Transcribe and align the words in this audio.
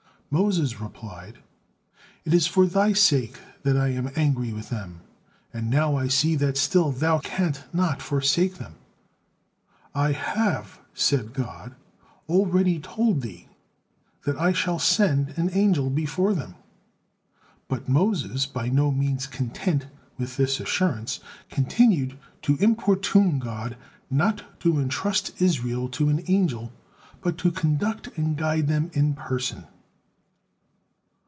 Moses 0.33 0.79
replied: 0.79 1.39
"It 2.23 2.33
is 2.33 2.47
for 2.47 2.65
Thy 2.65 2.93
sake 2.93 3.37
that 3.63 3.75
I 3.75 3.89
am 3.89 4.09
angry 4.15 4.53
with 4.53 4.69
them, 4.69 5.01
and 5.53 5.69
now 5.69 5.97
I 5.97 6.07
see 6.07 6.37
that 6.37 6.55
still 6.57 6.89
Thou 6.89 7.19
canst 7.19 7.63
not 7.73 8.01
forsake 8.01 8.55
them." 8.55 8.75
"I 9.93 10.13
have," 10.13 10.79
said 10.93 11.33
God, 11.33 11.75
"already 12.29 12.79
told 12.79 13.23
thee, 13.23 13.49
that 14.23 14.37
I 14.37 14.53
shall 14.53 14.79
send 14.79 15.33
and 15.35 15.53
angel 15.53 15.89
before 15.89 16.33
them." 16.33 16.55
But 17.67 17.89
Moses, 17.89 18.45
by 18.45 18.69
no 18.69 18.89
means 18.89 19.27
content 19.27 19.87
with 20.17 20.37
this 20.37 20.61
assurance, 20.61 21.19
continued 21.49 22.17
to 22.43 22.55
importune 22.61 23.37
God 23.37 23.75
not 24.09 24.45
to 24.61 24.79
entrust 24.79 25.41
Israel 25.41 25.89
to 25.89 26.07
an 26.07 26.23
angel, 26.29 26.71
but 27.19 27.37
to 27.39 27.51
conduct 27.51 28.07
and 28.17 28.37
guide 28.37 28.69
them 28.69 28.89
in 28.93 29.13
person. 29.13 29.65